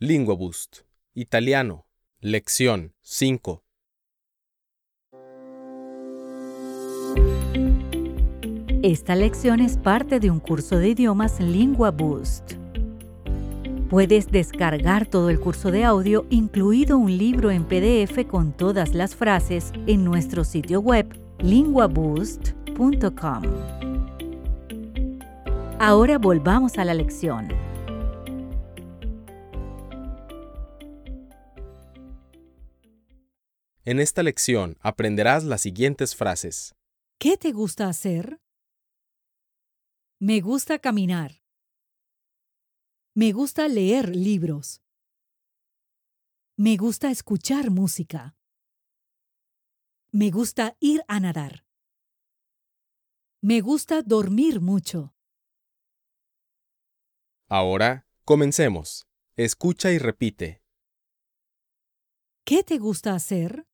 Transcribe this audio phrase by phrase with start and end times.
[0.00, 0.82] Lingua Boost.
[1.12, 1.88] Italiano.
[2.20, 3.64] Lección 5.
[8.84, 12.52] Esta lección es parte de un curso de idiomas Lingua Boost.
[13.90, 19.16] Puedes descargar todo el curso de audio, incluido un libro en PDF con todas las
[19.16, 21.08] frases, en nuestro sitio web
[21.40, 23.42] linguaboost.com.
[25.80, 27.67] Ahora volvamos a la lección.
[33.90, 36.74] En esta lección aprenderás las siguientes frases.
[37.18, 38.38] ¿Qué te gusta hacer?
[40.20, 41.42] Me gusta caminar.
[43.14, 44.82] Me gusta leer libros.
[46.58, 48.36] Me gusta escuchar música.
[50.12, 51.64] Me gusta ir a nadar.
[53.40, 55.14] Me gusta dormir mucho.
[57.48, 59.08] Ahora, comencemos.
[59.34, 60.62] Escucha y repite.
[62.44, 63.64] ¿Qué te gusta hacer?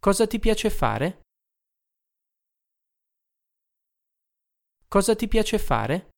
[0.00, 1.22] Cosa ti piace fare?
[4.88, 6.10] Cosa ti piace fare?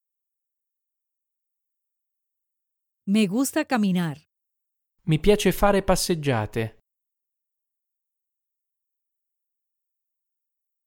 [3.09, 4.23] Me gusta caminar.
[5.07, 6.79] Mi piace fare passeggiate.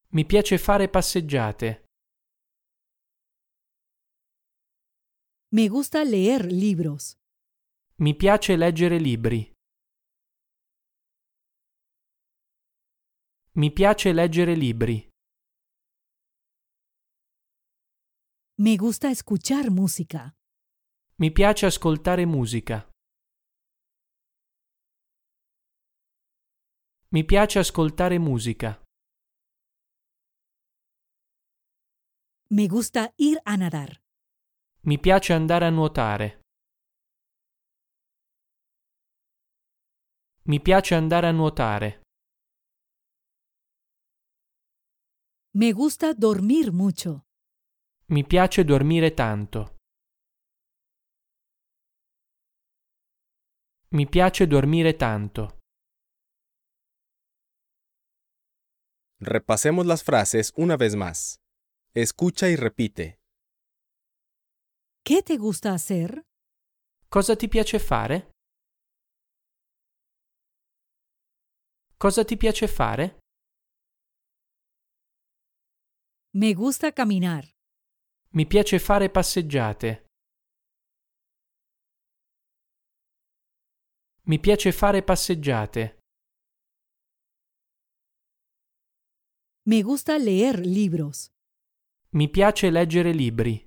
[0.09, 1.85] Mi piace fare passeggiate.
[5.49, 7.15] Me gusta leer libros.
[7.95, 9.52] Mi piace leggere libri.
[13.55, 15.07] Mi piace leggere libri.
[18.55, 20.33] Me gusta escuchar música.
[21.17, 22.89] Mi piace ascoltare musica.
[27.09, 28.81] Mi piace ascoltare musica.
[32.49, 34.01] Me gusta ir a nadar.
[34.81, 36.41] Mi piace andare a nuotare.
[40.45, 42.02] Mi piace andare a nuotare.
[45.55, 47.27] Me gusta dormir mucho.
[48.07, 49.75] Mi piace dormire tanto.
[53.89, 55.59] Mi piace dormire tanto.
[59.19, 61.37] Repasemos las frases una vez más.
[61.93, 63.19] Escucha y repite.
[65.03, 66.23] ¿Qué te gusta hacer?
[67.09, 68.31] Cosa ti piace fare?
[71.99, 73.22] Cosa ti piace fare?
[76.35, 77.47] Me gusta caminar.
[78.29, 80.07] Mi piace fare passeggiate.
[84.23, 85.99] Mi piace fare passeggiate.
[89.69, 91.29] Me gusta leer libros.
[92.13, 93.63] Mi piace leggere libri.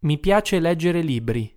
[0.00, 1.54] Mi piace leggere libri.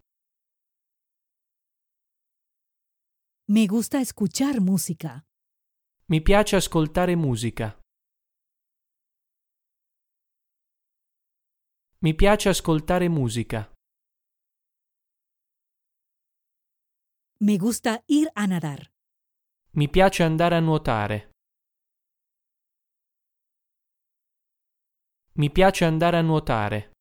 [3.48, 5.24] Me gusta escuchar música.
[6.12, 7.80] Mi piace ascoltare musica.
[12.00, 13.72] Mi piace ascoltare musica.
[17.42, 18.90] Me gusta ir a nadar.
[19.76, 21.30] Mi piace andare a nuotare.
[25.34, 26.92] Mi piace andare a nuotare.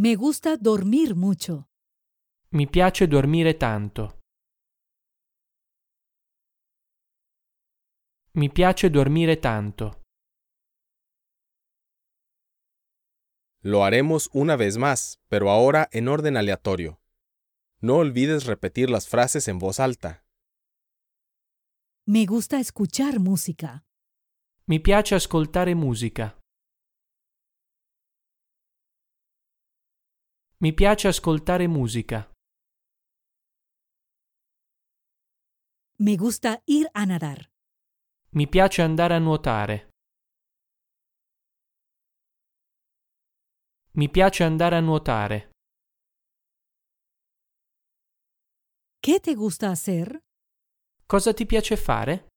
[0.00, 1.68] Me gusta dormir mucho.
[2.48, 4.21] Mi piace dormire tanto.
[8.34, 10.00] Mi piace dormire tanto.
[13.60, 16.98] Lo haremos una vez más, pero ahora en orden aleatorio.
[17.82, 20.24] No olvides repetir las frases en voz alta.
[22.06, 23.84] Me gusta escuchar música.
[24.66, 26.40] Mi piace ascoltare musica.
[30.58, 32.32] Mi piace ascoltare musica.
[35.98, 37.51] Me gusta ir a nadar.
[38.34, 39.90] Mi piace andare a nuotare.
[43.92, 45.50] Mi piace andare a nuotare.
[49.00, 50.18] ¿Qué te gusta hacer?
[51.06, 52.28] Cosa ti piace fare?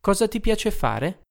[0.00, 1.22] Cosa ti piace fare?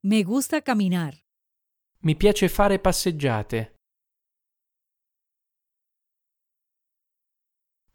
[0.00, 1.18] Me gusta caminar.
[2.00, 3.73] Mi piace fare passeggiate.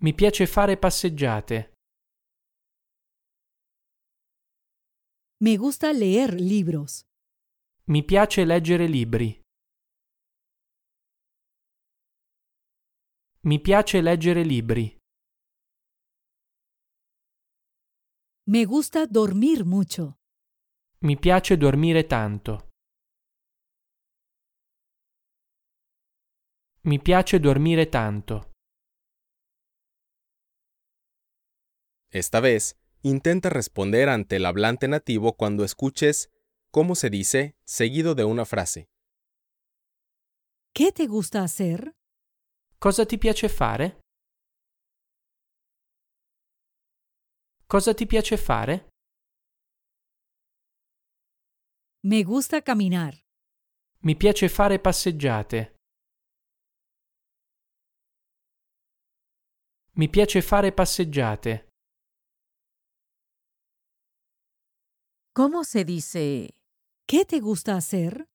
[0.01, 1.73] Mi piace fare passeggiate.
[5.43, 7.03] Me gusta leer libros.
[7.87, 9.37] Mi piace leggere libri.
[13.41, 14.97] Mi piace leggere libri.
[18.49, 20.19] Me gusta dormir mucho.
[20.99, 22.69] Mi piace dormire tanto.
[26.83, 28.48] Mi piace dormire tanto.
[32.11, 36.31] Esta vez, intenta responder ante el hablante nativo cuando escuches
[36.71, 38.89] cómo se dice seguido de una frase.
[40.73, 41.93] ¿Qué te gusta hacer?
[42.79, 43.99] Cosa ti piace fare?
[47.67, 48.89] Cosa ti piace fare?
[52.05, 53.13] Me gusta caminar.
[54.01, 55.75] Mi piace fare passeggiate.
[59.97, 61.68] Mi piace fare passeggiate.
[65.33, 66.55] ¿Cómo se dice
[67.05, 68.25] ¿Qué te gusta hacer?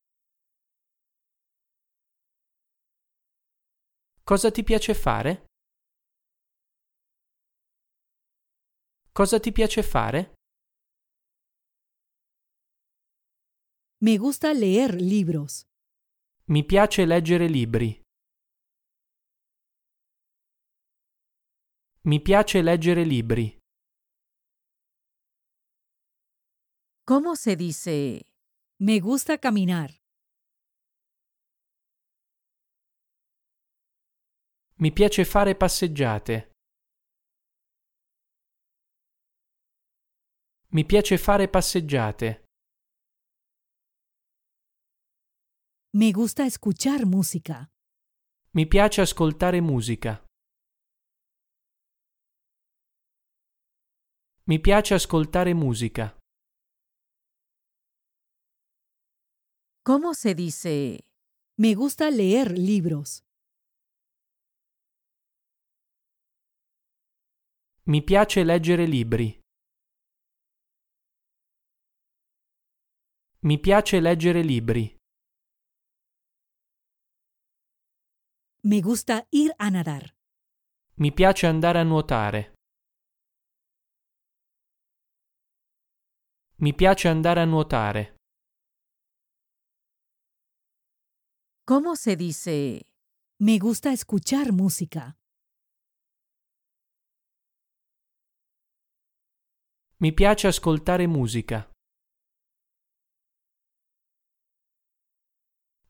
[4.24, 5.46] Cosa ti piace fare?
[9.12, 10.34] Cosa ti piace fare?
[14.00, 15.64] Me gusta leer libros.
[16.46, 18.00] Mi piace leggere libri.
[22.02, 23.63] Mi piace leggere libri.
[27.06, 28.22] ¿Cómo se dice
[28.80, 29.90] Me gusta caminar.
[34.76, 36.50] Mi piace fare passeggiate.
[40.68, 42.44] Mi piace fare passeggiate.
[45.92, 47.68] Me gusta escuchar música.
[48.54, 50.24] Mi piace ascoltare musica.
[54.46, 56.18] Mi piace ascoltare musica.
[59.86, 61.04] ¿Cómo se dice
[61.58, 63.22] Me gusta leer libros.
[67.82, 69.38] Mi piace leggere libri.
[73.40, 74.96] Mi piace leggere libri.
[78.62, 80.14] Me gusta ir a nadar.
[80.94, 82.54] Mi piace andare a nuotare.
[86.60, 88.13] Mi piace andare a nuotare.
[91.66, 92.82] ¿Cómo se dice
[93.40, 95.16] Me gusta escuchar música.
[99.96, 101.72] Mi piace ascoltare musica.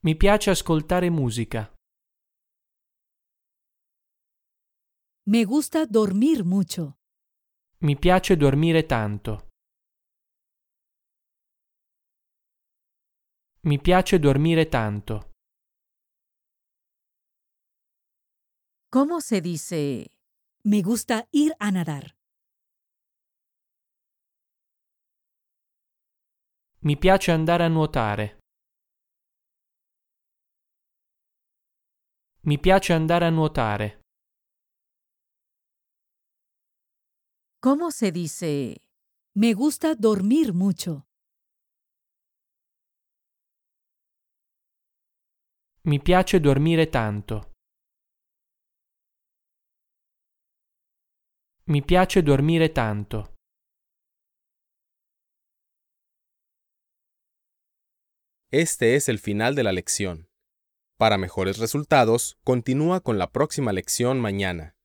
[0.03, 1.75] Mi piace ascoltare musica.
[5.27, 6.99] Me gusta dormir mucho.
[7.79, 9.49] Mi piace dormire tanto.
[13.63, 15.34] Mi piace dormire tanto.
[18.97, 20.07] ¿Cómo se dice
[20.63, 22.15] Me gusta ir a nadar.
[26.81, 28.39] Mi piace andare a nuotare.
[32.43, 34.01] Mi piace andare a nuotare.
[37.61, 38.81] ¿Cómo se dice
[39.35, 41.09] Me gusta dormir mucho.
[45.83, 47.54] Mi piace dormire tanto.
[51.67, 53.33] Mi piace dormire tanto.
[58.51, 60.29] Este es el final de la lección.
[60.99, 64.77] Para mejores resultados, continúa con la próxima lección mañana.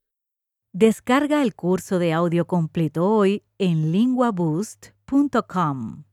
[0.71, 6.05] Descarga el curso de audio completo hoy en linguaboost.com.